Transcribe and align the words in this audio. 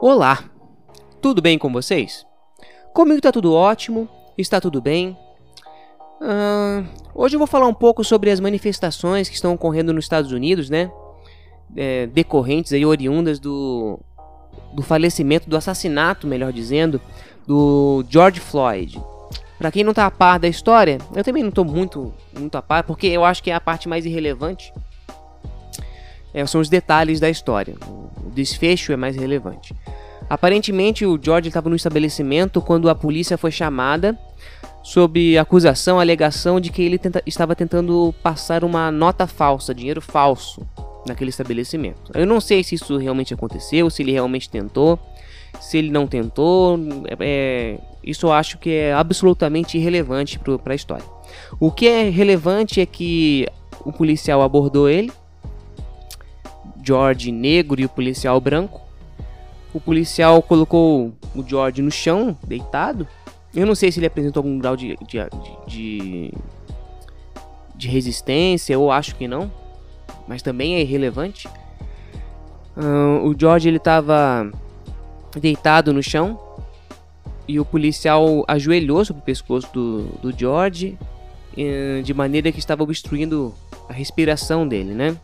Olá, 0.00 0.44
tudo 1.20 1.42
bem 1.42 1.58
com 1.58 1.72
vocês? 1.72 2.24
Comigo 2.94 3.20
tá 3.20 3.32
tudo 3.32 3.52
ótimo, 3.52 4.08
está 4.38 4.60
tudo 4.60 4.80
bem. 4.80 5.18
Uh, 6.20 6.86
hoje 7.12 7.34
eu 7.34 7.38
vou 7.38 7.48
falar 7.48 7.66
um 7.66 7.74
pouco 7.74 8.04
sobre 8.04 8.30
as 8.30 8.38
manifestações 8.38 9.28
que 9.28 9.34
estão 9.34 9.54
ocorrendo 9.54 9.92
nos 9.92 10.04
Estados 10.04 10.30
Unidos, 10.30 10.70
né? 10.70 10.88
É, 11.76 12.06
decorrentes 12.06 12.72
aí, 12.72 12.86
oriundas 12.86 13.40
do, 13.40 13.98
do 14.72 14.84
falecimento, 14.84 15.50
do 15.50 15.56
assassinato, 15.56 16.28
melhor 16.28 16.52
dizendo, 16.52 17.00
do 17.44 18.04
George 18.08 18.38
Floyd. 18.38 19.02
Para 19.58 19.72
quem 19.72 19.82
não 19.82 19.92
tá 19.92 20.06
a 20.06 20.12
par 20.12 20.38
da 20.38 20.46
história, 20.46 20.98
eu 21.12 21.24
também 21.24 21.42
não 21.42 21.50
tô 21.50 21.64
muito, 21.64 22.14
muito 22.38 22.54
a 22.56 22.62
par, 22.62 22.84
porque 22.84 23.08
eu 23.08 23.24
acho 23.24 23.42
que 23.42 23.50
é 23.50 23.54
a 23.54 23.60
parte 23.60 23.88
mais 23.88 24.06
irrelevante. 24.06 24.72
É, 26.32 26.44
são 26.46 26.60
os 26.60 26.68
detalhes 26.68 27.20
da 27.20 27.28
história. 27.28 27.74
O 27.86 28.30
desfecho 28.30 28.92
é 28.92 28.96
mais 28.96 29.16
relevante. 29.16 29.74
Aparentemente, 30.28 31.06
o 31.06 31.18
George 31.20 31.48
estava 31.48 31.70
no 31.70 31.76
estabelecimento 31.76 32.60
quando 32.60 32.90
a 32.90 32.94
polícia 32.94 33.38
foi 33.38 33.50
chamada 33.50 34.18
sob 34.82 35.36
acusação, 35.38 35.98
alegação 35.98 36.60
de 36.60 36.70
que 36.70 36.82
ele 36.82 36.98
tenta, 36.98 37.22
estava 37.26 37.54
tentando 37.54 38.14
passar 38.22 38.62
uma 38.64 38.90
nota 38.90 39.26
falsa, 39.26 39.74
dinheiro 39.74 40.00
falso, 40.00 40.66
naquele 41.06 41.30
estabelecimento. 41.30 42.12
Eu 42.14 42.26
não 42.26 42.40
sei 42.40 42.62
se 42.62 42.74
isso 42.74 42.96
realmente 42.96 43.32
aconteceu, 43.34 43.88
se 43.90 44.02
ele 44.02 44.12
realmente 44.12 44.48
tentou, 44.48 44.98
se 45.60 45.78
ele 45.78 45.90
não 45.90 46.06
tentou. 46.06 46.78
É, 47.20 47.78
isso 48.04 48.26
eu 48.26 48.32
acho 48.32 48.58
que 48.58 48.70
é 48.70 48.92
absolutamente 48.92 49.78
irrelevante 49.78 50.38
para 50.38 50.72
a 50.72 50.76
história. 50.76 51.04
O 51.58 51.70
que 51.70 51.86
é 51.86 52.08
relevante 52.08 52.80
é 52.80 52.86
que 52.86 53.46
o 53.84 53.92
policial 53.92 54.42
abordou 54.42 54.88
ele, 54.88 55.12
George 56.88 57.30
negro 57.30 57.78
e 57.78 57.84
o 57.84 57.88
policial 57.88 58.40
branco, 58.40 58.80
o 59.74 59.78
policial 59.78 60.40
colocou 60.40 61.12
o 61.34 61.46
George 61.46 61.82
no 61.82 61.90
chão, 61.90 62.34
deitado. 62.46 63.06
Eu 63.54 63.66
não 63.66 63.74
sei 63.74 63.92
se 63.92 63.98
ele 63.98 64.06
apresentou 64.06 64.40
algum 64.40 64.58
grau 64.58 64.74
de, 64.74 64.96
de, 65.06 65.18
de, 65.66 66.32
de 67.74 67.88
resistência, 67.88 68.72
eu 68.72 68.90
acho 68.90 69.14
que 69.16 69.28
não. 69.28 69.52
Mas 70.26 70.40
também 70.40 70.76
é 70.76 70.80
irrelevante. 70.80 71.46
Uh, 72.74 73.26
o 73.28 73.38
George 73.38 73.68
ele 73.68 73.76
estava 73.76 74.50
deitado 75.38 75.92
no 75.92 76.02
chão. 76.02 76.40
E 77.46 77.60
o 77.60 77.64
policial 77.64 78.44
ajoelhou 78.48 79.04
sobre 79.04 79.20
o 79.20 79.24
pescoço 79.24 79.68
do, 79.72 80.04
do 80.22 80.38
George. 80.38 80.98
Uh, 81.52 82.02
de 82.02 82.14
maneira 82.14 82.50
que 82.50 82.58
estava 82.58 82.82
obstruindo 82.82 83.54
a 83.88 83.92
respiração 83.92 84.66
dele, 84.66 84.94
né? 84.94 85.16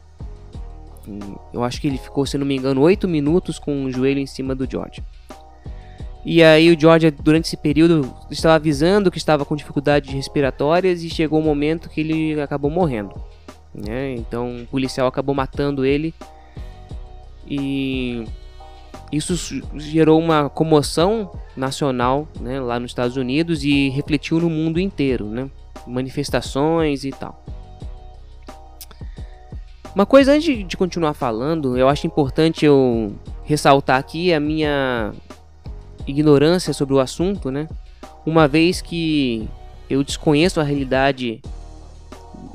Eu 1.53 1.63
acho 1.63 1.81
que 1.81 1.87
ele 1.87 1.99
ficou, 1.99 2.25
se 2.27 2.39
não 2.39 2.47
me 2.47 2.57
engano, 2.57 2.81
8 2.81 3.07
minutos 3.07 3.59
com 3.59 3.85
o 3.85 3.91
joelho 3.91 4.21
em 4.21 4.27
cima 4.27 4.55
do 4.55 4.69
George. 4.71 5.03
E 6.25 6.43
aí 6.43 6.75
o 6.75 6.81
George, 6.81 7.11
durante 7.11 7.47
esse 7.47 7.57
período, 7.57 8.15
estava 8.31 8.55
avisando 8.55 9.11
que 9.11 9.19
estava 9.19 9.45
com 9.45 9.55
dificuldades 9.55 10.13
respiratórias 10.13 11.03
e 11.03 11.11
chegou 11.11 11.39
o 11.39 11.43
um 11.43 11.45
momento 11.45 11.91
que 11.91 12.01
ele 12.01 12.41
acabou 12.41 12.71
morrendo. 12.71 13.15
Né? 13.75 14.15
Então 14.15 14.63
o 14.63 14.67
policial 14.67 15.07
acabou 15.07 15.35
matando 15.35 15.85
ele. 15.85 16.15
E 17.47 18.25
isso 19.13 19.63
gerou 19.77 20.19
uma 20.19 20.49
comoção 20.49 21.31
nacional 21.55 22.27
né, 22.41 22.59
lá 22.59 22.81
nos 22.81 22.93
Estados 22.93 23.19
Unidos 23.19 23.63
e 23.63 23.91
refletiu 23.91 24.41
no 24.41 24.49
mundo 24.49 24.81
inteiro, 24.81 25.27
né? 25.27 25.51
manifestações 25.87 27.05
e 27.05 27.11
tal. 27.11 27.45
Uma 29.95 30.05
coisa 30.05 30.33
antes 30.33 30.67
de 30.67 30.77
continuar 30.77 31.14
falando, 31.14 31.78
eu 31.78 31.89
acho 31.89 32.05
importante 32.05 32.64
eu 32.64 33.12
ressaltar 33.45 33.98
aqui 33.98 34.33
a 34.33 34.41
minha 34.41 35.12
ignorância 36.05 36.73
sobre 36.73 36.95
o 36.95 36.98
assunto, 36.98 37.48
né? 37.48 37.69
Uma 38.27 38.48
vez 38.48 38.80
que 38.80 39.48
eu 39.89 40.02
desconheço 40.02 40.61
a 40.61 40.64
realidade 40.64 41.41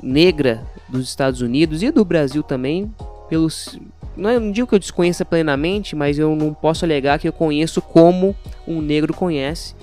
negra 0.02 0.66
dos 0.86 1.08
Estados 1.08 1.40
Unidos 1.40 1.82
e 1.82 1.90
do 1.90 2.04
Brasil 2.04 2.42
também, 2.42 2.92
pelos 3.28 3.78
não, 4.14 4.38
não 4.38 4.52
digo 4.52 4.66
que 4.66 4.74
eu 4.74 4.78
desconheça 4.78 5.24
plenamente, 5.24 5.96
mas 5.96 6.18
eu 6.18 6.36
não 6.36 6.52
posso 6.52 6.84
alegar 6.84 7.18
que 7.18 7.26
eu 7.26 7.32
conheço 7.32 7.80
como 7.80 8.36
um 8.68 8.82
negro 8.82 9.14
conhece, 9.14 9.74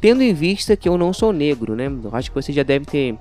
tendo 0.00 0.22
em 0.22 0.34
vista 0.34 0.76
que 0.76 0.88
eu 0.88 0.98
não 0.98 1.12
sou 1.12 1.32
negro, 1.32 1.76
né? 1.76 1.86
Eu 1.86 2.10
acho 2.12 2.30
que 2.30 2.34
você 2.34 2.52
já 2.52 2.64
deve 2.64 2.84
ter 2.84 3.16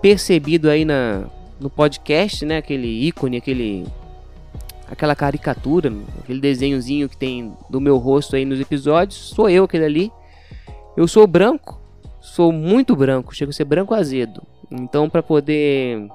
percebido 0.00 0.70
aí 0.70 0.84
na 0.84 1.24
no 1.60 1.70
podcast, 1.70 2.44
né? 2.44 2.58
Aquele 2.58 2.88
ícone, 3.06 3.36
aquele 3.36 3.86
aquela 4.88 5.16
caricatura, 5.16 5.92
aquele 6.20 6.40
desenhozinho 6.40 7.08
que 7.08 7.16
tem 7.16 7.52
do 7.68 7.80
meu 7.80 7.98
rosto 7.98 8.36
aí 8.36 8.44
nos 8.44 8.60
episódios, 8.60 9.18
sou 9.18 9.50
eu 9.50 9.64
aquele 9.64 9.84
ali. 9.84 10.12
Eu 10.96 11.08
sou 11.08 11.26
branco, 11.26 11.80
sou 12.20 12.52
muito 12.52 12.94
branco, 12.94 13.34
chego 13.34 13.50
a 13.50 13.52
ser 13.52 13.64
branco 13.64 13.94
azedo. 13.94 14.42
Então, 14.70 15.10
para 15.10 15.22
poder 15.22 16.08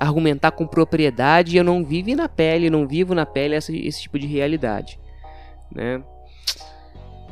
argumentar 0.00 0.52
com 0.52 0.66
propriedade, 0.66 1.56
eu 1.56 1.64
não 1.64 1.84
vivo 1.84 2.14
na 2.14 2.28
pele, 2.28 2.70
não 2.70 2.86
vivo 2.86 3.14
na 3.14 3.26
pele 3.26 3.56
esse, 3.56 3.76
esse 3.76 4.02
tipo 4.02 4.18
de 4.18 4.26
realidade, 4.26 4.98
né? 5.74 6.02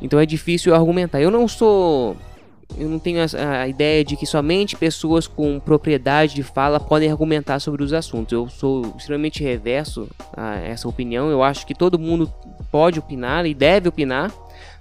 Então 0.01 0.19
é 0.19 0.25
difícil 0.25 0.75
argumentar. 0.75 1.21
Eu 1.21 1.31
não 1.31 1.47
sou 1.47 2.15
eu 2.75 2.89
não 2.89 2.99
tenho 2.99 3.19
a, 3.21 3.61
a, 3.61 3.67
ideia 3.67 4.03
de 4.03 4.15
que 4.15 4.25
somente 4.25 4.75
pessoas 4.75 5.27
com 5.27 5.59
propriedade 5.59 6.35
de 6.35 6.43
fala 6.43 6.79
podem 6.79 7.09
argumentar 7.09 7.59
sobre 7.59 7.83
os 7.83 7.93
assuntos. 7.93 8.33
Eu 8.33 8.49
sou 8.49 8.93
extremamente 8.97 9.43
reverso 9.43 10.09
a 10.35 10.55
essa 10.55 10.87
opinião. 10.87 11.29
Eu 11.29 11.41
acho 11.41 11.65
que 11.65 11.73
todo 11.73 11.97
mundo 11.97 12.31
pode 12.71 12.99
opinar 12.99 13.45
e 13.45 13.53
deve 13.53 13.87
opinar, 13.87 14.31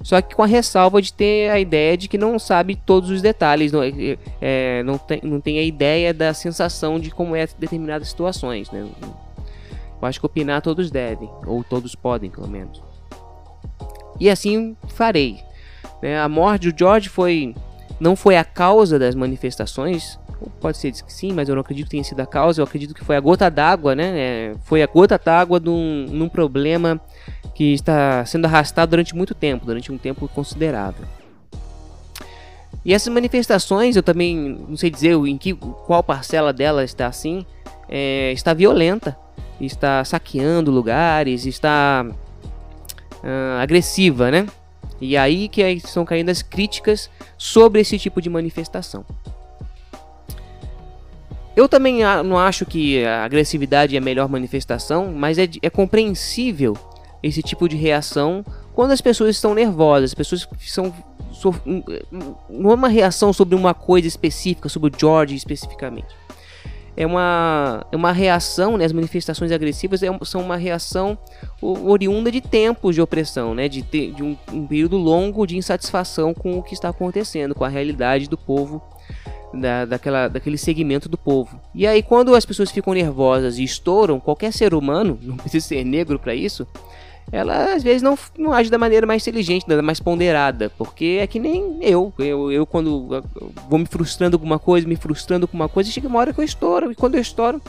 só 0.02 0.20
que 0.20 0.34
com 0.34 0.42
a 0.42 0.46
ressalva 0.46 1.00
de 1.00 1.12
ter 1.12 1.50
a 1.50 1.58
ideia 1.58 1.96
de 1.96 2.08
que 2.08 2.18
não 2.18 2.38
sabe 2.38 2.76
todos 2.76 3.10
os 3.10 3.22
detalhes, 3.22 3.72
não, 3.72 3.82
é, 3.82 4.18
é 4.40 4.82
não, 4.82 4.98
tem, 4.98 5.20
não 5.22 5.40
tem 5.40 5.58
a 5.58 5.62
ideia 5.62 6.12
da 6.12 6.34
sensação 6.34 6.98
de 6.98 7.10
como 7.10 7.34
é 7.34 7.46
determinadas 7.58 8.08
situações. 8.08 8.70
Né? 8.70 8.86
Eu 10.00 10.08
acho 10.08 10.20
que 10.20 10.26
opinar 10.26 10.60
todos 10.60 10.90
devem, 10.90 11.30
ou 11.46 11.64
todos 11.64 11.94
podem, 11.94 12.30
pelo 12.30 12.48
menos. 12.48 12.82
E 14.20 14.28
assim 14.28 14.76
farei. 14.88 15.40
Né? 16.02 16.18
A 16.18 16.28
morte 16.28 16.70
do 16.70 16.78
George 16.78 17.08
foi 17.08 17.54
não 17.98 18.14
foi 18.16 18.36
a 18.36 18.44
causa 18.44 18.98
das 18.98 19.14
manifestações. 19.14 20.18
Pode 20.60 20.76
ser 20.76 20.92
que 20.92 21.12
sim, 21.12 21.32
mas 21.32 21.48
eu 21.48 21.54
não 21.54 21.62
acredito 21.62 21.86
que 21.86 21.92
tenha 21.92 22.04
sido 22.04 22.20
a 22.20 22.26
causa. 22.26 22.60
Eu 22.60 22.64
acredito 22.64 22.94
que 22.94 23.04
foi 23.04 23.16
a 23.16 23.20
gota 23.20 23.50
d'água, 23.50 23.94
né? 23.94 24.12
É, 24.14 24.54
foi 24.64 24.82
a 24.82 24.86
gota 24.86 25.18
d'água 25.22 25.58
num, 25.58 26.06
num 26.10 26.28
problema 26.28 27.00
que 27.54 27.72
está 27.72 28.24
sendo 28.26 28.44
arrastado 28.44 28.90
durante 28.90 29.14
muito 29.14 29.34
tempo, 29.34 29.64
durante 29.64 29.90
um 29.90 29.96
tempo 29.96 30.28
considerável. 30.28 31.06
E 32.84 32.92
essas 32.94 33.12
manifestações, 33.12 33.96
eu 33.96 34.02
também 34.02 34.60
não 34.68 34.76
sei 34.76 34.90
dizer 34.90 35.14
em 35.14 35.36
que, 35.36 35.54
qual 35.54 36.02
parcela 36.02 36.52
dela 36.52 36.84
está 36.84 37.06
assim, 37.06 37.44
é, 37.88 38.30
está 38.32 38.54
violenta, 38.54 39.16
está 39.60 40.04
saqueando 40.04 40.70
lugares, 40.70 41.46
está 41.46 42.06
uh, 42.08 43.60
agressiva, 43.60 44.30
né? 44.30 44.46
E 45.00 45.16
aí 45.16 45.48
que 45.48 45.62
estão 45.62 46.04
caindo 46.04 46.30
as 46.30 46.42
críticas 46.42 47.10
sobre 47.36 47.80
esse 47.80 47.98
tipo 47.98 48.20
de 48.20 48.30
manifestação. 48.30 49.04
Eu 51.54 51.68
também 51.68 52.00
não 52.24 52.38
acho 52.38 52.66
que 52.66 53.02
a 53.04 53.24
agressividade 53.24 53.94
é 53.94 53.98
a 53.98 54.02
melhor 54.02 54.28
manifestação, 54.28 55.12
mas 55.12 55.38
é, 55.38 55.48
é 55.62 55.70
compreensível 55.70 56.76
esse 57.22 57.42
tipo 57.42 57.68
de 57.68 57.76
reação 57.76 58.44
quando 58.74 58.90
as 58.90 59.00
pessoas 59.00 59.30
estão 59.30 59.54
nervosas, 59.54 60.10
as 60.10 60.14
pessoas 60.14 60.46
são 60.60 60.92
não 62.48 62.70
é 62.70 62.74
uma 62.74 62.88
reação 62.88 63.32
sobre 63.32 63.54
uma 63.54 63.74
coisa 63.74 64.06
específica, 64.06 64.68
sobre 64.68 64.94
o 64.94 64.98
George 64.98 65.34
especificamente 65.34 66.14
é 66.96 67.06
uma, 67.06 67.86
é 67.92 67.96
uma 67.96 68.10
reação, 68.10 68.76
né? 68.76 68.84
as 68.84 68.92
manifestações 68.92 69.52
agressivas 69.52 70.02
é, 70.02 70.08
são 70.24 70.40
uma 70.40 70.56
reação 70.56 71.18
oriunda 71.60 72.32
de 72.32 72.40
tempos 72.40 72.94
de 72.94 73.02
opressão, 73.02 73.54
né? 73.54 73.68
de, 73.68 73.82
de 73.82 74.22
um, 74.22 74.36
um, 74.52 74.66
período 74.66 74.96
longo 74.96 75.46
de 75.46 75.56
insatisfação 75.56 76.32
com 76.32 76.58
o 76.58 76.62
que 76.62 76.72
está 76.72 76.88
acontecendo, 76.88 77.54
com 77.54 77.64
a 77.64 77.68
realidade 77.68 78.28
do 78.28 78.38
povo, 78.38 78.82
da, 79.52 79.84
daquela, 79.84 80.28
daquele 80.28 80.56
segmento 80.56 81.08
do 81.08 81.18
povo. 81.18 81.60
E 81.74 81.86
aí, 81.86 82.02
quando 82.02 82.34
as 82.34 82.46
pessoas 82.46 82.70
ficam 82.70 82.94
nervosas 82.94 83.58
e 83.58 83.64
estouram, 83.64 84.18
qualquer 84.18 84.52
ser 84.52 84.74
humano, 84.74 85.18
não 85.22 85.36
precisa 85.36 85.66
ser 85.66 85.84
negro 85.84 86.18
para 86.18 86.34
isso, 86.34 86.66
ela 87.32 87.74
às 87.74 87.82
vezes 87.82 88.02
não, 88.02 88.16
não 88.38 88.52
age 88.52 88.70
da 88.70 88.78
maneira 88.78 89.06
mais 89.06 89.22
inteligente, 89.22 89.66
da 89.66 89.82
mais 89.82 90.00
ponderada, 90.00 90.70
porque 90.78 91.18
é 91.20 91.26
que 91.26 91.38
nem 91.38 91.78
eu. 91.80 92.12
Eu, 92.18 92.52
eu 92.52 92.66
quando 92.66 93.22
vou 93.68 93.78
me 93.78 93.86
frustrando 93.86 94.38
com 94.38 94.44
uma 94.44 94.58
coisa, 94.58 94.86
me 94.86 94.96
frustrando 94.96 95.48
com 95.48 95.56
uma 95.56 95.68
coisa, 95.68 95.90
chega 95.90 96.06
uma 96.06 96.18
hora 96.18 96.32
que 96.32 96.40
eu 96.40 96.44
estouro, 96.44 96.92
e 96.92 96.94
quando 96.94 97.16
eu 97.16 97.20
estouro, 97.20 97.60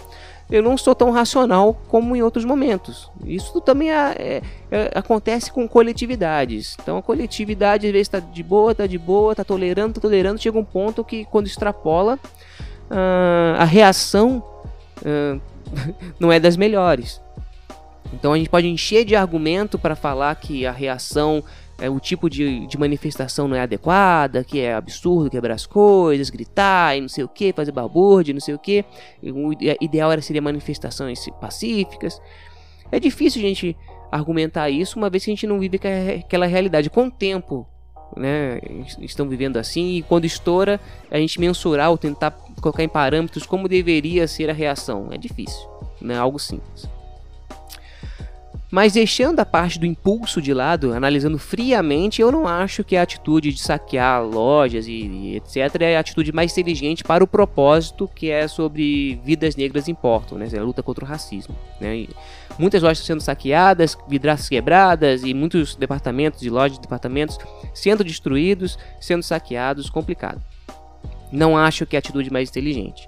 eu 0.50 0.64
não 0.64 0.78
sou 0.78 0.96
tão 0.96 1.12
racional 1.12 1.74
como 1.88 2.16
em 2.16 2.22
outros 2.22 2.46
momentos. 2.46 3.12
Isso 3.26 3.60
também 3.60 3.92
é, 3.92 4.16
é, 4.18 4.42
é, 4.72 4.92
acontece 4.96 5.52
com 5.52 5.68
coletividades. 5.68 6.78
Então 6.82 6.98
a 6.98 7.04
coletividade 7.04 7.86
às 7.86 7.92
vezes 7.92 8.08
está 8.08 8.20
de 8.20 8.44
boa, 8.44 8.72
está 8.72 8.88
de 8.88 8.98
boa, 8.98 9.34
está 9.34 9.44
tolerando, 9.44 9.90
está 9.90 10.02
tolerando, 10.02 10.42
chega 10.42 10.58
um 10.58 10.64
ponto 10.64 11.04
que 11.04 11.26
quando 11.26 11.48
extrapola, 11.48 12.18
uh, 12.90 13.60
a 13.60 13.66
reação 13.66 14.42
uh, 15.02 15.42
não 16.20 16.32
é 16.32 16.40
das 16.40 16.56
melhores. 16.56 17.22
Então 18.14 18.34
a 18.34 18.38
gente 18.38 18.50
pode 18.50 18.68
encher 18.68 19.06
de 19.06 19.16
argumento 19.16 19.78
para 19.78 19.96
falar 19.96 20.34
que 20.36 20.66
a 20.66 20.72
reação 20.72 21.44
é, 21.80 21.90
o 21.90 22.00
tipo 22.00 22.30
de, 22.30 22.66
de 22.66 22.78
manifestação 22.78 23.48
não 23.48 23.56
é 23.56 23.62
adequada, 23.62 24.44
que 24.44 24.60
é 24.60 24.74
absurdo 24.74 25.30
quebrar 25.30 25.54
as 25.54 25.66
coisas, 25.66 26.30
gritar 26.30 26.98
e 26.98 27.02
não 27.02 27.10
sei 27.10 27.24
o 27.24 27.28
que, 27.28 27.54
fazer 27.54 27.72
balbúrdia, 27.72 28.34
não 28.34 28.42
sei 28.42 28.56
o 28.56 28.60
que. 28.60 28.84
O 29.22 29.54
ideal 29.80 30.12
era 30.12 30.22
seria 30.22 30.42
manifestações 30.42 31.24
pacíficas. 31.40 32.20
É 32.92 33.00
difícil 33.00 33.42
a 33.42 33.46
gente 33.46 33.78
argumentar 34.12 34.70
isso, 34.70 34.98
uma 34.98 35.10
vez 35.10 35.24
que 35.24 35.32
a 35.32 35.34
gente 35.36 35.46
não 35.46 35.60
vive 35.60 35.80
aquela 36.26 36.48
realidade. 36.48 36.90
Com 36.90 37.08
o 37.08 37.12
tempo, 37.12 37.68
né, 38.16 38.60
estão 39.00 39.28
vivendo 39.30 39.58
assim, 39.58 39.98
e 39.98 40.02
quando 40.02 40.26
estoura, 40.26 40.80
a 41.12 41.18
gente 41.18 41.40
mensurar 41.40 41.92
ou 41.92 41.98
tentar 41.98 42.32
colocar 42.60 42.84
em 42.84 42.90
parâmetros 42.90 43.46
como 43.46 43.68
deveria 43.68 44.28
ser 44.28 44.50
a 44.50 44.54
reação. 44.54 45.10
É 45.12 45.18
difícil, 45.18 45.70
não 46.02 46.16
é 46.16 46.18
algo 46.18 46.40
simples. 46.40 46.90
Mas 48.70 48.94
deixando 48.94 49.40
a 49.40 49.46
parte 49.46 49.80
do 49.80 49.86
impulso 49.86 50.42
de 50.42 50.54
lado, 50.54 50.94
analisando 50.94 51.38
friamente, 51.38 52.22
eu 52.22 52.32
não 52.32 52.46
acho 52.46 52.84
que 52.84 52.98
a 52.98 53.02
atitude 53.02 53.54
de 53.54 53.62
saquear 53.62 54.22
lojas 54.26 54.88
e, 54.88 54.92
e, 54.92 55.36
etc. 55.38 55.82
é 55.82 55.96
a 55.96 56.02
atitude 56.02 56.34
mais 56.34 56.52
inteligente 56.52 57.02
para 57.02 57.24
o 57.24 57.28
propósito 57.28 58.10
que 58.14 58.30
é 58.30 58.46
sobre 58.46 59.22
vidas 59.24 59.56
negras 59.56 59.88
importam, 59.88 60.38
né? 60.38 60.50
a 60.58 60.62
luta 60.62 60.84
contra 60.84 61.06
o 61.06 61.08
racismo. 61.08 61.56
Né? 61.80 62.08
muitas 62.60 62.82
lojas 62.82 63.06
sendo 63.06 63.22
saqueadas, 63.22 63.98
vidraças 64.08 64.50
quebradas 64.50 65.24
e 65.24 65.34
muitos 65.34 65.76
departamentos 65.76 66.42
e 66.42 66.50
lojas 66.50 66.78
de 66.78 66.82
departamentos 66.82 67.38
sendo 67.74 68.04
destruídos, 68.04 68.78
sendo 69.00 69.24
saqueados, 69.24 69.90
complicado. 69.90 70.42
Não 71.32 71.58
acho 71.58 71.86
que 71.86 71.96
é 71.96 71.98
a 71.98 72.00
atitude 72.00 72.32
mais 72.32 72.50
inteligente. 72.50 73.08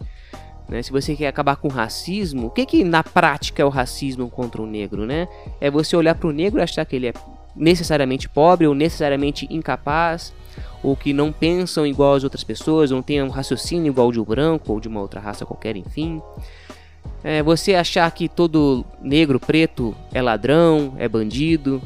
Né? 0.70 0.84
Se 0.84 0.92
você 0.92 1.16
quer 1.16 1.28
acabar 1.28 1.56
com 1.56 1.68
o 1.68 1.72
racismo, 1.72 2.48
o 2.48 2.50
que, 2.50 2.66
que 2.66 2.84
na 2.84 3.04
prática 3.04 3.62
é 3.62 3.66
o 3.66 3.70
racismo 3.70 4.30
contra 4.30 4.62
o 4.62 4.68
negro? 4.68 5.06
Né? 5.06 5.28
É 5.60 5.70
você 5.70 5.96
olhar 5.96 6.16
para 6.16 6.30
o 6.30 6.32
negro 6.32 6.60
e 6.60 6.64
achar 6.64 6.86
que 6.86 6.96
ele 6.96 7.08
é 7.08 7.14
necessariamente 7.56 8.30
pobre 8.30 8.68
ou 8.68 8.76
necessariamente 8.76 9.48
incapaz, 9.50 10.32
ou 10.82 10.96
que 10.96 11.12
não 11.12 11.32
pensam 11.32 11.86
igual 11.86 12.14
às 12.14 12.24
outras 12.24 12.44
pessoas, 12.44 12.92
ou 12.92 12.98
não 12.98 13.04
têm 13.04 13.22
um 13.22 13.30
raciocínio 13.30 13.90
igual 13.90 14.12
de 14.12 14.20
um 14.20 14.24
branco 14.24 14.72
ou 14.72 14.80
de 14.80 14.88
uma 14.88 15.02
outra 15.02 15.20
raça 15.20 15.46
qualquer, 15.46 15.76
enfim. 15.76 16.22
É 17.24 17.44
você 17.44 17.76
achar 17.76 18.10
que 18.12 18.30
todo 18.30 18.86
negro, 19.02 19.40
preto 19.40 19.94
é 20.14 20.22
ladrão, 20.22 20.94
é 20.98 21.10
bandido. 21.10 21.82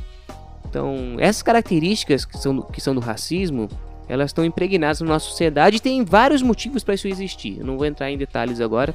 Então, 0.69 1.15
essas 1.17 1.41
características 1.41 2.25
que 2.25 2.37
são, 2.37 2.61
que 2.61 2.81
são 2.81 2.93
do 2.93 3.01
racismo, 3.01 3.67
elas 4.07 4.29
estão 4.29 4.43
impregnadas 4.43 5.01
na 5.01 5.07
nossa 5.07 5.25
sociedade 5.25 5.77
e 5.77 5.79
tem 5.79 6.03
vários 6.03 6.41
motivos 6.41 6.83
para 6.83 6.93
isso 6.93 7.07
existir. 7.07 7.59
Eu 7.59 7.65
não 7.65 7.77
vou 7.77 7.85
entrar 7.85 8.11
em 8.11 8.17
detalhes 8.17 8.59
agora, 8.59 8.93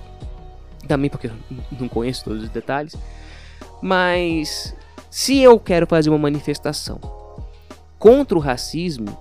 também 0.87 1.11
porque 1.11 1.29
eu 1.29 1.33
não 1.79 1.89
conheço 1.89 2.25
todos 2.25 2.43
os 2.45 2.49
detalhes. 2.51 2.95
Mas 3.81 4.75
se 5.11 5.39
eu 5.39 5.59
quero 5.59 5.87
fazer 5.87 6.11
uma 6.11 6.19
manifestação 6.19 7.01
contra 7.99 8.37
o 8.37 8.41
racismo, 8.41 9.17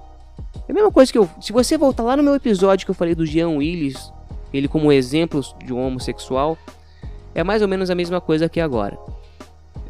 é 0.68 0.72
a 0.72 0.76
mesma 0.76 0.92
coisa 0.92 1.12
que 1.12 1.18
eu. 1.18 1.30
Se 1.42 1.54
você 1.54 1.78
voltar 1.78 2.04
lá 2.04 2.18
no 2.18 2.24
meu 2.24 2.36
episódio 2.36 2.86
que 2.86 2.92
eu 2.92 2.96
falei 2.96 3.16
do 3.16 3.26
Jean 3.26 3.50
Willis, 3.50 4.12
ele 4.54 4.68
como 4.68 4.92
exemplo 4.92 5.42
de 5.64 5.74
um 5.74 5.80
homossexual, 5.80 6.58
é 7.34 7.44
mais 7.44 7.62
ou 7.62 7.68
menos 7.68 7.90
a 7.90 7.96
mesma 7.96 8.20
coisa 8.20 8.50
que 8.50 8.60
agora. 8.60 8.98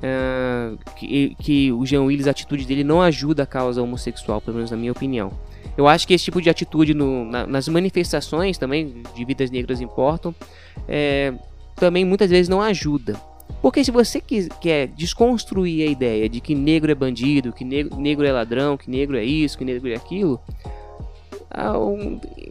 É, 0.02 0.74
que, 0.96 1.36
que 1.40 1.72
o 1.72 1.86
Jean 1.86 2.04
Willis, 2.04 2.28
a 2.28 2.32
atitude 2.32 2.66
dele 2.66 2.84
não 2.84 3.02
ajuda 3.02 3.44
a 3.44 3.46
causa 3.46 3.82
homossexual, 3.82 4.40
pelo 4.42 4.58
menos 4.58 4.72
na 4.72 4.78
minha 4.78 4.92
opinião. 4.92 5.32
Eu 5.78 5.88
acho 5.88 6.08
que 6.08 6.14
esse 6.14 6.26
tipo 6.26 6.42
de 6.42 6.50
atitude 6.50 6.94
no, 6.94 7.26
na, 7.26 7.46
nas 7.46 7.68
manifestações 7.68 8.58
também 8.58 9.04
de 9.16 9.26
vidas 9.26 9.52
negras 9.52 9.80
importam, 9.82 10.34
é, 10.88 11.34
também 11.76 12.04
muitas 12.04 12.30
vezes 12.30 12.50
não 12.50 12.62
ajuda. 12.62 13.16
Porque 13.62 13.84
se 13.84 13.92
você 13.92 14.20
quer, 14.20 14.50
quer 14.62 14.88
desconstruir 14.88 15.88
a 15.88 15.92
ideia 15.92 16.30
de 16.30 16.40
que 16.40 16.54
negro 16.54 16.92
é 16.92 16.96
bandido, 16.96 17.54
que 17.54 17.64
negro, 17.64 17.98
negro 18.00 18.26
é 18.26 18.32
ladrão, 18.32 18.78
que 18.78 18.90
negro 18.90 19.18
é 19.18 19.24
isso, 19.24 19.58
que 19.58 19.66
negro 19.66 19.90
é 19.90 19.96
aquilo, 19.96 20.40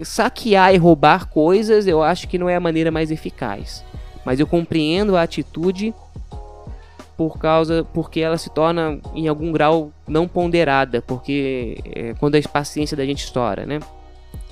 saquear 0.02 0.75
e 0.75 0.78
roubar 0.78 1.28
coisas 1.28 1.87
eu 1.87 2.02
acho 2.02 2.26
que 2.26 2.38
não 2.38 2.48
é 2.48 2.56
a 2.56 2.60
maneira 2.60 2.90
mais 2.90 3.10
eficaz. 3.10 3.84
Mas 4.25 4.40
eu 4.40 4.46
compreendo 4.46 5.16
a 5.16 5.22
atitude 5.22 5.94
por 7.16 7.38
causa 7.38 7.86
porque 7.94 8.20
ela 8.20 8.36
se 8.36 8.50
torna 8.50 9.00
em 9.14 9.26
algum 9.26 9.50
grau 9.50 9.92
não 10.06 10.28
ponderada, 10.28 11.00
porque 11.00 11.78
é, 11.84 12.14
quando 12.14 12.36
a 12.36 12.48
paciência 12.48 12.96
da 12.96 13.04
gente 13.04 13.24
estoura, 13.24 13.64
né? 13.64 13.80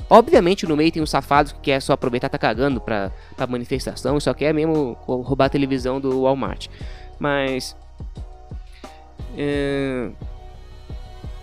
Obviamente 0.09 0.67
no 0.67 0.77
meio 0.77 0.93
tem 0.93 1.03
um 1.03 1.07
safado 1.07 1.55
que 1.55 1.61
quer 1.61 1.81
só 1.81 1.93
aproveitar 1.93 2.29
tá 2.29 2.39
cagando 2.39 2.81
pra, 2.81 3.11
pra 3.37 3.47
manifestação, 3.47 4.19
só 4.21 4.35
quer 4.35 4.53
mesmo 4.53 4.97
roubar 5.07 5.47
a 5.47 5.51
televisão 5.51 6.01
do 6.01 6.23
Walmart. 6.23 6.69
Mas 7.19 7.77
é, 9.37 10.11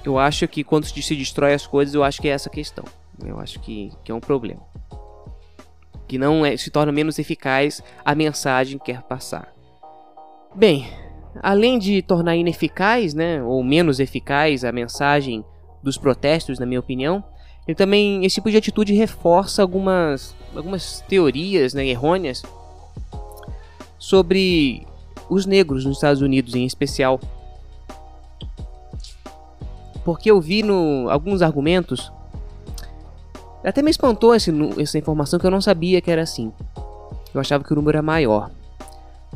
eu 0.03 0.17
acho 0.17 0.47
que 0.47 0.63
quando 0.63 0.85
se 0.85 1.15
destrói 1.15 1.53
as 1.53 1.67
coisas, 1.67 1.93
eu 1.93 2.03
acho 2.03 2.21
que 2.21 2.27
é 2.27 2.31
essa 2.31 2.49
questão. 2.49 2.85
Eu 3.23 3.39
acho 3.39 3.59
que, 3.59 3.91
que 4.03 4.11
é 4.11 4.15
um 4.15 4.19
problema. 4.19 4.61
Que 6.07 6.17
não 6.17 6.45
é, 6.45 6.57
se 6.57 6.69
torna 6.69 6.91
menos 6.91 7.19
eficaz 7.19 7.83
a 8.03 8.15
mensagem 8.15 8.77
que 8.77 8.85
quer 8.85 9.01
passar. 9.03 9.53
Bem, 10.53 10.87
além 11.41 11.79
de 11.79 12.01
tornar 12.01 12.35
ineficaz, 12.35 13.13
né, 13.13 13.41
ou 13.43 13.63
menos 13.63 13.99
eficaz 13.99 14.63
a 14.63 14.71
mensagem 14.71 15.43
dos 15.81 15.97
protestos, 15.97 16.59
na 16.59 16.65
minha 16.65 16.79
opinião, 16.79 17.23
ele 17.67 17.75
também 17.75 18.25
esse 18.25 18.35
tipo 18.35 18.49
de 18.49 18.57
atitude 18.57 18.93
reforça 18.93 19.61
algumas 19.61 20.35
algumas 20.55 21.01
teorias, 21.01 21.73
né, 21.73 21.85
errôneas 21.85 22.43
sobre 23.97 24.85
os 25.29 25.45
negros 25.45 25.85
nos 25.85 25.97
Estados 25.97 26.21
Unidos 26.21 26.55
em 26.55 26.65
especial. 26.65 27.19
Porque 30.03 30.31
eu 30.31 30.41
vi 30.41 30.63
no 30.63 31.07
alguns 31.09 31.41
argumentos 31.41 32.11
até 33.63 33.83
me 33.83 33.91
espantou 33.91 34.33
esse, 34.33 34.51
essa 34.79 34.97
informação 34.97 35.39
que 35.39 35.45
eu 35.45 35.51
não 35.51 35.61
sabia 35.61 36.01
que 36.01 36.09
era 36.09 36.23
assim. 36.23 36.51
Eu 37.33 37.39
achava 37.39 37.63
que 37.63 37.71
o 37.71 37.75
número 37.75 37.97
era 37.97 38.01
maior. 38.01 38.49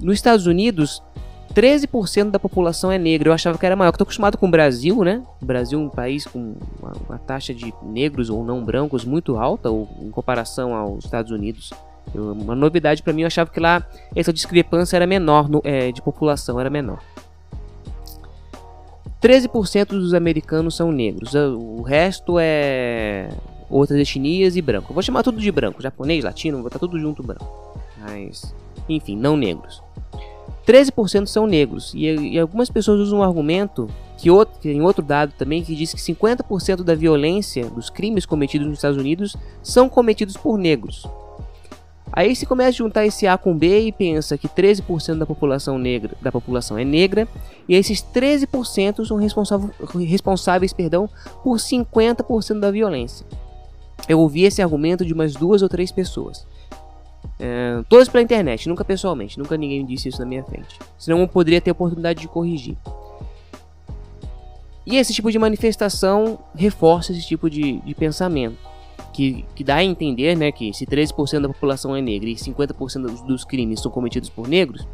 Nos 0.01 0.15
Estados 0.15 0.47
Unidos, 0.47 1.01
13% 1.55 2.31
da 2.31 2.37
população 2.37 2.91
é 2.91 2.97
negra. 2.97 3.29
Eu 3.29 3.33
achava 3.33 3.57
que 3.57 3.65
era 3.65 3.75
maior. 3.75 3.93
Eu 3.93 3.97
tô 3.97 4.03
acostumado 4.03 4.37
com 4.37 4.45
o 4.45 4.51
Brasil, 4.51 5.03
né? 5.03 5.23
O 5.41 5.45
Brasil 5.45 5.79
é 5.79 5.81
um 5.81 5.89
país 5.89 6.27
com 6.27 6.55
uma, 6.79 6.91
uma, 7.07 7.17
taxa 7.17 7.53
de 7.53 7.73
negros 7.81 8.29
ou 8.29 8.43
não 8.43 8.63
brancos 8.63 9.05
muito 9.05 9.37
alta 9.37 9.69
ou, 9.69 9.87
em 10.01 10.11
comparação 10.11 10.75
aos 10.75 11.05
Estados 11.05 11.31
Unidos. 11.31 11.71
Eu, 12.13 12.33
uma 12.33 12.53
novidade 12.53 13.01
para 13.01 13.13
mim, 13.13 13.21
eu 13.21 13.27
achava 13.27 13.49
que 13.49 13.59
lá 13.59 13.87
essa 14.13 14.33
discrepância 14.33 14.97
era 14.97 15.07
menor, 15.07 15.49
no, 15.49 15.61
é, 15.63 15.93
de 15.93 16.01
população 16.01 16.59
era 16.59 16.69
menor. 16.69 16.99
13% 19.21 19.87
dos 19.87 20.13
americanos 20.13 20.75
são 20.75 20.91
negros. 20.91 21.33
O 21.33 21.81
resto 21.81 22.37
é 22.37 23.29
outras 23.69 23.97
etnias 23.97 24.57
e 24.57 24.61
branco. 24.61 24.91
Eu 24.91 24.93
vou 24.93 25.01
chamar 25.01 25.23
tudo 25.23 25.39
de 25.39 25.51
branco. 25.51 25.81
Japonês, 25.81 26.23
latino, 26.23 26.57
vou 26.57 26.65
botar 26.65 26.79
tudo 26.79 26.99
junto 26.99 27.23
branco. 27.23 27.79
Mas, 27.97 28.53
enfim, 28.89 29.15
não 29.15 29.37
negros. 29.37 29.81
13% 30.65 31.27
são 31.27 31.45
negros. 31.45 31.93
E, 31.93 32.05
e, 32.05 32.39
algumas 32.39 32.69
pessoas 32.69 32.99
usam 32.99 33.19
um 33.19 33.23
argumento 33.23 33.89
que, 34.17 34.31
outro, 34.31 34.59
que 34.59 34.71
em 34.71 34.81
outro 34.81 35.03
dado 35.03 35.33
também 35.37 35.63
que 35.63 35.75
diz 35.75 35.93
que 35.93 35.99
50% 35.99 36.83
da 36.83 36.95
violência 36.95 37.69
dos 37.69 37.89
crimes 37.89 38.25
cometidos 38.25 38.67
nos 38.67 38.77
Estados 38.77 38.97
Unidos 38.97 39.35
são 39.61 39.87
cometidos 39.87 40.35
por 40.35 40.57
negros. 40.57 41.05
Aí 42.11 42.35
se 42.35 42.45
começa 42.45 42.69
a 42.69 42.71
juntar 42.71 43.05
esse 43.05 43.27
A 43.27 43.37
com 43.37 43.57
B 43.57 43.87
e 43.87 43.91
pensa 43.91 44.37
que 44.37 44.47
13% 44.47 45.17
da 45.17 45.25
população 45.25 45.77
negra 45.77 46.15
da 46.21 46.31
população 46.31 46.77
é 46.77 46.85
negra 46.85 47.27
e 47.67 47.75
esses 47.75 48.01
13% 48.01 49.05
são 49.05 49.17
responsáveis, 49.17 49.73
responsáveis 50.07 50.71
perdão, 50.71 51.09
por 51.43 51.57
50% 51.57 52.59
da 52.59 52.71
violência. 52.71 53.25
Eu 54.07 54.19
ouvi 54.19 54.43
esse 54.43 54.61
argumento 54.61 55.03
de 55.03 55.13
umas 55.13 55.33
duas 55.33 55.61
ou 55.61 55.67
três 55.67 55.91
pessoas. 55.91 56.45
É, 57.39 57.83
todas 57.89 58.07
pela 58.07 58.23
internet, 58.23 58.69
nunca 58.69 58.85
pessoalmente, 58.85 59.37
nunca 59.37 59.57
ninguém 59.57 59.85
disse 59.85 60.09
isso 60.09 60.19
na 60.19 60.25
minha 60.25 60.43
frente. 60.43 60.79
Senão 60.97 61.19
eu 61.19 61.27
poderia 61.27 61.59
ter 61.59 61.71
a 61.71 61.73
oportunidade 61.73 62.21
de 62.21 62.27
corrigir. 62.27 62.77
E 64.85 64.97
esse 64.97 65.13
tipo 65.13 65.31
de 65.31 65.39
manifestação 65.39 66.39
reforça 66.53 67.11
esse 67.11 67.25
tipo 67.25 67.49
de, 67.49 67.79
de 67.79 67.95
pensamento. 67.95 68.57
Que, 69.11 69.45
que 69.55 69.63
dá 69.63 69.75
a 69.75 69.83
entender 69.83 70.35
né, 70.35 70.51
que 70.51 70.73
se 70.73 70.85
13% 70.85 71.39
da 71.39 71.47
população 71.47 71.95
é 71.95 72.01
negra 72.01 72.29
e 72.29 72.35
50% 72.35 73.01
dos, 73.01 73.21
dos 73.21 73.45
crimes 73.45 73.79
são 73.79 73.89
cometidos 73.89 74.29
por 74.29 74.45
negros, 74.45 74.85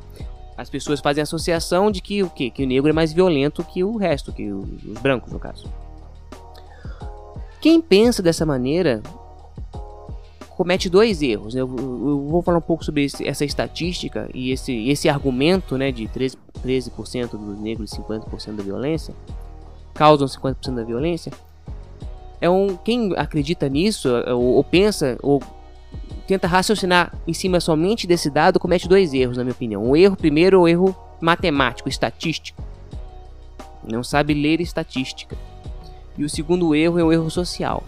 as 0.55 0.69
pessoas 0.69 0.99
fazem 0.99 1.23
associação 1.23 1.89
de 1.89 2.01
que 2.01 2.21
o 2.21 2.29
que 2.29 2.51
que 2.51 2.63
o 2.63 2.67
negro 2.67 2.87
é 2.87 2.93
mais 2.93 3.11
violento 3.11 3.63
que 3.63 3.83
o 3.83 3.97
resto, 3.97 4.31
que 4.31 4.51
os 4.51 5.01
brancos 5.01 5.33
no 5.33 5.39
caso. 5.39 5.67
Quem 7.59 7.81
pensa 7.81 8.21
dessa 8.21 8.45
maneira 8.45 9.01
comete 10.61 10.91
dois 10.91 11.23
erros. 11.23 11.55
Né? 11.55 11.61
Eu, 11.61 11.75
eu, 11.75 12.27
vou 12.27 12.43
falar 12.43 12.59
um 12.59 12.61
pouco 12.61 12.85
sobre 12.85 13.05
esse, 13.05 13.27
essa 13.27 13.43
estatística 13.43 14.29
e 14.31 14.51
esse, 14.51 14.87
esse 14.89 15.09
argumento 15.09 15.75
né, 15.75 15.91
de 15.91 16.07
13%, 16.07 16.37
13 16.61 16.91
dos 17.31 17.59
negros 17.59 17.91
e 17.91 17.97
50% 17.97 18.55
da 18.55 18.61
violência 18.61 19.15
causam 19.95 20.27
50% 20.27 20.75
da 20.75 20.83
violência. 20.83 21.31
É 22.39 22.47
um, 22.47 22.77
quem 22.77 23.11
acredita 23.17 23.67
nisso, 23.67 24.07
ou, 24.27 24.55
ou 24.57 24.63
pensa, 24.63 25.17
ou 25.23 25.41
tenta 26.27 26.47
raciocinar 26.47 27.11
em 27.27 27.33
cima 27.33 27.59
somente 27.59 28.05
desse 28.05 28.29
dado, 28.29 28.59
comete 28.59 28.87
dois 28.87 29.15
erros, 29.15 29.37
na 29.37 29.43
minha 29.43 29.53
opinião. 29.53 29.83
Um 29.83 29.95
erro, 29.95 30.15
primeiro, 30.15 30.59
o 30.59 30.63
um 30.63 30.67
erro 30.67 30.95
matemático, 31.19 31.89
estatístico. 31.89 32.61
Não 33.83 34.03
sabe 34.03 34.35
ler 34.35 34.61
estatística. 34.61 35.35
E 36.15 36.23
o 36.23 36.29
segundo 36.29 36.75
erro 36.75 36.99
é 36.99 37.03
o 37.03 37.11
erro 37.11 37.31
social. 37.31 37.83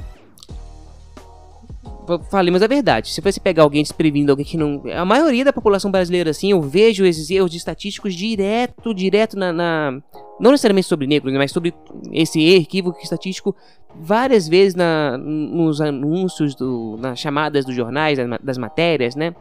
Falemos 2.29 2.61
a 2.61 2.67
verdade. 2.67 3.09
Se 3.09 3.21
você 3.21 3.39
pegar 3.39 3.63
alguém 3.63 3.81
desprevenido, 3.81 4.31
alguém 4.31 4.45
que 4.45 4.57
não. 4.57 4.83
A 4.93 5.05
maioria 5.05 5.45
da 5.45 5.53
população 5.53 5.89
brasileira, 5.89 6.31
assim, 6.31 6.51
eu 6.51 6.61
vejo 6.61 7.05
esses 7.05 7.29
erros 7.29 7.53
estatísticos 7.53 8.13
direto, 8.13 8.93
direto 8.93 9.37
na. 9.37 9.53
na 9.53 10.01
não 10.39 10.51
necessariamente 10.51 10.87
sobre 10.87 11.07
negros, 11.07 11.31
né, 11.31 11.39
mas 11.39 11.51
sobre 11.51 11.73
esse 12.11 12.41
equívoco 12.55 12.99
estatístico 13.01 13.55
várias 13.95 14.47
vezes 14.47 14.75
na, 14.75 15.17
nos 15.17 15.79
anúncios, 15.79 16.55
do, 16.55 16.97
nas 16.99 17.19
chamadas 17.19 17.63
dos 17.63 17.75
jornais, 17.75 18.17
das 18.41 18.57
matérias, 18.57 19.15
né? 19.15 19.33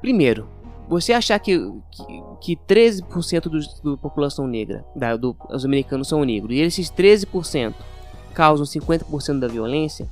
Primeiro, 0.00 0.46
você 0.88 1.12
achar 1.12 1.38
que, 1.38 1.58
que, 2.40 2.56
que 2.56 2.74
13% 2.74 3.48
do, 3.48 3.90
da 3.92 3.96
população 3.96 4.46
negra, 4.46 4.84
da, 4.94 5.16
do, 5.16 5.36
os 5.50 5.64
americanos 5.64 6.08
são 6.08 6.24
negros, 6.24 6.54
e 6.54 6.60
esses 6.60 6.90
13% 6.90 7.74
causam 8.34 8.66
50% 8.66 9.38
da 9.38 9.48
violência, 9.48 10.06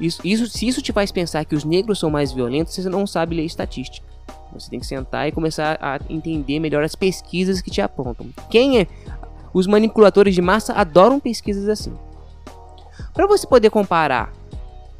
isso, 0.00 0.20
isso, 0.24 0.46
se 0.46 0.66
isso 0.66 0.80
te 0.80 0.92
faz 0.92 1.10
pensar 1.10 1.44
que 1.44 1.54
os 1.54 1.64
negros 1.64 1.98
são 1.98 2.10
mais 2.10 2.32
violentos, 2.32 2.74
você 2.74 2.88
não 2.88 3.06
sabe 3.06 3.36
ler 3.36 3.44
estatística. 3.44 4.06
Você 4.52 4.70
tem 4.70 4.80
que 4.80 4.86
sentar 4.86 5.28
e 5.28 5.32
começar 5.32 5.78
a 5.80 6.00
entender 6.08 6.58
melhor 6.58 6.82
as 6.82 6.94
pesquisas 6.94 7.60
que 7.60 7.70
te 7.70 7.80
apontam. 7.80 8.28
Quem 8.50 8.80
é. 8.80 8.86
Os 9.52 9.66
manipuladores 9.66 10.34
de 10.34 10.42
massa 10.42 10.72
adoram 10.72 11.20
pesquisas 11.20 11.68
assim. 11.68 11.92
Para 13.12 13.26
você 13.26 13.46
poder 13.46 13.70
comparar 13.70 14.32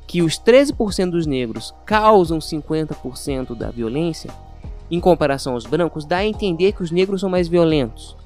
que 0.06 0.22
os 0.22 0.38
13% 0.38 1.10
dos 1.10 1.26
negros 1.26 1.74
causam 1.84 2.38
50% 2.38 3.54
da 3.54 3.70
violência, 3.70 4.30
em 4.90 4.98
comparação 5.00 5.52
aos 5.52 5.66
brancos, 5.66 6.04
dá 6.04 6.18
a 6.18 6.26
entender 6.26 6.72
que 6.72 6.82
os 6.82 6.90
negros 6.90 7.20
são 7.20 7.28
mais 7.30 7.46
violentos. 7.46 8.16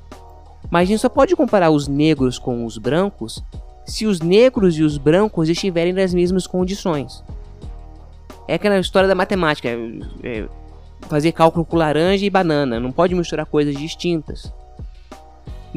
Mas 0.70 0.82
a 0.82 0.84
gente 0.86 1.00
só 1.00 1.08
pode 1.08 1.34
comparar 1.34 1.70
os 1.70 1.88
negros 1.88 2.38
com 2.38 2.64
os 2.64 2.78
brancos 2.78 3.42
se 3.84 4.06
os 4.06 4.20
negros 4.20 4.76
e 4.76 4.82
os 4.82 4.96
brancos 4.98 5.48
estiverem 5.48 5.92
nas 5.92 6.14
mesmas 6.14 6.46
condições. 6.46 7.22
É 8.46 8.54
aquela 8.54 8.78
história 8.78 9.08
da 9.08 9.14
matemática, 9.14 9.68
é, 9.68 9.76
é 10.22 10.48
fazer 11.08 11.32
cálculo 11.32 11.64
com 11.64 11.76
laranja 11.76 12.24
e 12.24 12.30
banana, 12.30 12.78
não 12.78 12.92
pode 12.92 13.14
misturar 13.14 13.46
coisas 13.46 13.76
distintas. 13.76 14.52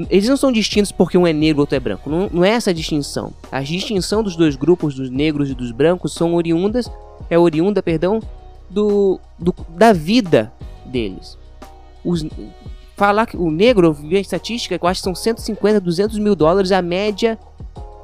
Eles 0.10 0.28
não 0.28 0.36
são 0.36 0.52
distintos 0.52 0.92
porque 0.92 1.18
um 1.18 1.26
é 1.26 1.32
negro 1.32 1.62
e 1.62 1.62
outro 1.62 1.76
é 1.76 1.80
branco, 1.80 2.10
não, 2.10 2.30
não 2.32 2.44
é 2.44 2.50
essa 2.50 2.72
a 2.72 2.74
distinção. 2.74 3.34
A 3.52 3.62
distinção 3.62 4.22
dos 4.22 4.36
dois 4.36 4.56
grupos, 4.56 4.96
dos 4.96 5.10
negros 5.10 5.50
e 5.50 5.54
dos 5.54 5.72
brancos, 5.72 6.14
são 6.14 6.34
oriundas, 6.36 6.92
é 7.30 7.40
oriunda, 7.40 7.82
perdão, 7.82 8.20
do, 8.70 9.20
do 9.40 9.56
da 9.70 9.94
vida 9.94 10.52
deles. 10.86 11.38
Os, 12.04 12.26
falar 12.96 13.26
que 13.26 13.38
o 13.38 13.50
negro, 13.50 13.88
eu 13.88 13.94
vi 13.94 14.20
estatística, 14.20 14.78
eu 14.82 14.88
acho 14.88 15.00
que 15.00 15.06
são 15.06 15.16
150, 15.16 15.80
200 15.80 16.20
mil 16.20 16.36
dólares 16.36 16.72
a 16.72 16.82
média 16.82 17.40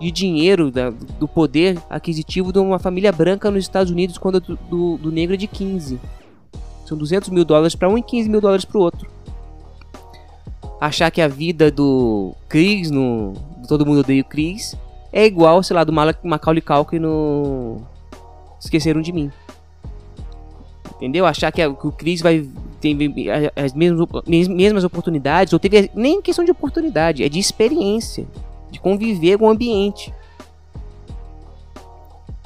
de 0.02 0.10
dinheiro, 0.10 0.72
da, 0.72 0.90
do 0.90 1.28
poder 1.28 1.78
aquisitivo 1.88 2.52
de 2.52 2.58
uma 2.58 2.80
família 2.80 3.12
branca 3.12 3.52
nos 3.52 3.64
Estados 3.64 3.92
Unidos, 3.92 4.18
quando 4.18 4.40
do, 4.40 4.56
do, 4.56 4.98
do 4.98 5.12
negro 5.12 5.36
é 5.36 5.38
de 5.38 5.46
15. 5.46 6.00
São 6.88 6.98
200 6.98 7.30
mil 7.30 7.46
dólares 7.46 7.76
para 7.76 7.88
um 7.88 7.98
e 7.98 8.02
15 8.02 8.28
mil 8.28 8.42
dólares 8.42 8.66
para 8.66 8.80
o 8.80 8.82
outro. 8.82 9.08
Achar 10.80 11.12
que 11.12 11.22
a 11.22 11.28
vida 11.28 11.70
do 11.70 12.34
Chris, 12.50 12.90
no 12.90 13.34
Todo 13.68 13.86
Mundo 13.86 14.00
Odeia 14.00 14.24
o 14.24 14.26
Chris, 14.26 14.76
é 15.14 15.24
igual, 15.24 15.62
sei 15.62 15.76
lá, 15.76 15.84
do 15.84 15.94
Macaulay 15.94 16.62
Culkin 16.62 16.98
no 16.98 17.78
Esqueceram 18.60 19.02
de 19.02 19.12
Mim. 19.12 19.32
Entendeu? 20.96 21.28
Achar 21.28 21.52
que, 21.52 21.64
o 21.64 21.92
Chris 21.92 22.22
vai 22.22 22.48
ter 22.80 22.98
as 23.56 23.74
mesmas, 23.74 24.08
mesmas 24.48 24.84
oportunidades, 24.84 25.54
ou 25.54 25.60
teve 25.60 25.92
nem 25.94 26.22
questão 26.24 26.44
de 26.44 26.52
oportunidade, 26.52 27.24
é 27.24 27.30
de 27.30 27.38
experiência 27.38 28.26
de 28.72 28.80
conviver 28.80 29.38
com 29.38 29.46
o 29.46 29.50
ambiente. 29.50 30.14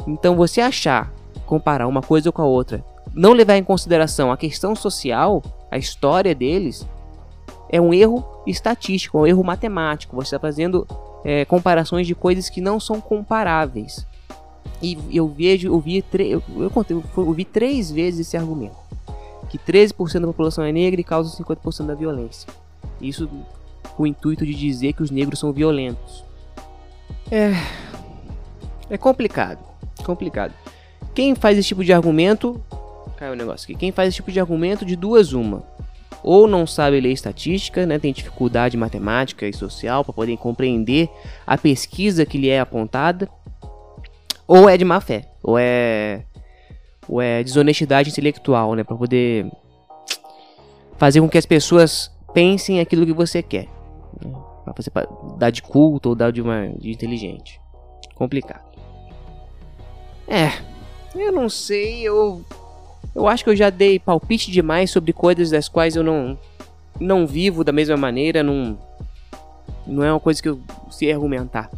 Então 0.08 0.36
você 0.36 0.60
achar, 0.60 1.14
comparar 1.46 1.88
uma 1.88 2.02
coisa 2.02 2.32
com 2.32 2.42
a 2.42 2.46
outra, 2.46 2.84
não 3.14 3.32
levar 3.32 3.56
em 3.56 3.64
consideração 3.64 4.32
a 4.32 4.38
questão 4.38 4.76
social, 4.76 5.42
a 5.72 5.78
história 5.78 6.36
deles, 6.36 6.86
é 7.70 7.80
um 7.80 7.94
erro 7.94 8.26
estatístico, 8.46 9.18
é 9.20 9.22
um 9.22 9.28
erro 9.28 9.44
matemático. 9.44 10.16
Você 10.16 10.36
está 10.36 10.40
fazendo 10.40 10.86
é, 11.24 11.46
comparações 11.46 12.06
de 12.06 12.14
coisas 12.14 12.50
que 12.50 12.62
não 12.62 12.80
são 12.80 13.00
comparáveis. 13.00 14.06
E 14.82 14.98
eu 15.12 15.28
vejo, 15.28 15.70
eu 15.70 15.80
vi, 15.80 16.04
eu, 16.20 16.44
eu, 16.58 16.70
contei, 16.70 16.96
eu 16.96 17.34
vi 17.34 17.46
três 17.46 17.90
vezes 17.90 18.28
esse 18.28 18.38
argumento. 18.38 18.76
Que 19.50 19.58
13% 19.58 20.20
da 20.20 20.28
população 20.28 20.64
é 20.64 20.72
negra 20.72 21.00
e 21.00 21.04
causa 21.04 21.36
50% 21.38 21.86
da 21.86 21.96
violência. 21.96 22.48
Isso 23.02 23.30
com 23.96 24.04
o 24.04 24.08
intuito 24.08 24.46
de 24.46 24.54
dizer 24.54 24.94
que 24.94 25.04
os 25.04 25.12
negros 25.12 25.40
são 25.40 25.52
violentos. 25.52 26.24
É. 27.32 27.54
É 28.90 28.98
complicado. 28.98 29.60
Complicado. 30.04 30.54
Quem 31.14 31.34
faz 31.34 31.58
esse 31.58 31.70
tipo 31.70 31.84
de 31.84 31.94
argumento. 31.94 32.62
Caiu 33.18 33.32
o 33.32 33.34
um 33.34 33.38
negócio 33.38 33.66
aqui. 33.66 33.76
Quem 33.76 33.92
faz 33.92 34.10
esse 34.10 34.18
tipo 34.18 34.32
de 34.32 34.40
argumento, 34.40 34.86
de 34.86 34.96
duas, 34.96 35.34
uma. 35.34 35.64
Ou 36.22 36.48
não 36.48 36.66
sabe 36.66 37.00
ler 37.00 37.12
estatística, 37.12 37.86
né, 37.86 38.00
tem 38.00 38.12
dificuldade 38.12 38.76
matemática 38.76 39.48
e 39.48 39.54
social 39.54 40.04
para 40.04 40.14
poder 40.14 40.36
compreender 40.38 41.08
a 41.46 41.58
pesquisa 41.58 42.26
que 42.26 42.38
lhe 42.38 42.50
é 42.50 42.60
apontada, 42.60 43.30
ou 44.48 44.68
é 44.68 44.76
de 44.76 44.84
má 44.84 45.00
fé, 45.00 45.30
ou 45.44 45.56
é, 45.58 46.24
ou 47.08 47.22
é 47.22 47.44
desonestidade 47.44 48.10
intelectual, 48.10 48.74
né, 48.74 48.84
para 48.84 48.96
poder 48.96 49.46
fazer 50.98 51.22
com 51.22 51.30
que 51.30 51.38
as 51.38 51.46
pessoas 51.46 52.12
pensem 52.36 52.82
aquilo 52.82 53.06
que 53.06 53.14
você 53.14 53.42
quer. 53.42 53.68
Né? 54.22 54.32
Pra 54.66 54.74
você 54.76 54.92
dar 55.38 55.50
de 55.50 55.64
culto 55.64 56.10
ou 56.10 56.16
dar 56.16 56.32
de 56.32 56.42
uma 56.42 56.68
de 56.78 56.92
inteligente. 56.92 57.62
Complicado. 58.14 58.66
É, 60.28 60.52
eu 61.16 61.32
não 61.32 61.48
sei, 61.48 62.02
eu 62.02 62.44
eu 63.14 63.28
acho 63.28 63.44
que 63.44 63.50
eu 63.50 63.56
já 63.56 63.70
dei 63.70 63.98
palpite 63.98 64.52
demais 64.52 64.92
sobre 64.92 65.14
coisas 65.14 65.50
das 65.50 65.70
quais 65.70 65.96
eu 65.96 66.04
não 66.04 66.38
não 67.00 67.26
vivo 67.26 67.64
da 67.64 67.72
mesma 67.72 67.96
maneira, 67.96 68.44
não 68.44 68.78
não 69.88 70.04
é 70.04 70.12
uma 70.12 70.20
coisa 70.20 70.42
que 70.42 70.50
eu 70.50 70.60
sei 70.90 71.14
argumentar. 71.14 71.70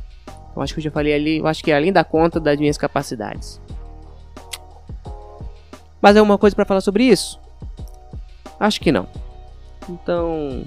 Eu 0.56 0.62
acho 0.62 0.74
que 0.74 0.80
eu 0.80 0.84
já 0.84 0.90
falei 0.90 1.14
ali, 1.14 1.38
eu 1.38 1.46
acho 1.46 1.64
que 1.64 1.72
é 1.72 1.76
além 1.76 1.94
da 1.94 2.04
conta 2.04 2.40
das 2.40 2.58
minhas 2.58 2.78
capacidades. 2.78 3.62
Mas 6.02 6.16
é 6.16 6.22
uma 6.22 6.38
coisa 6.38 6.56
para 6.56 6.66
falar 6.66 6.82
sobre 6.82 7.04
isso? 7.04 7.40
Acho 8.60 8.80
que 8.80 8.92
não. 8.92 9.08
Então, 9.90 10.66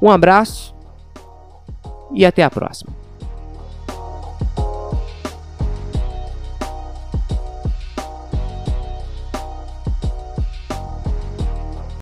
um 0.00 0.10
abraço 0.10 0.74
e 2.12 2.24
até 2.24 2.42
a 2.42 2.50
próxima. 2.50 2.97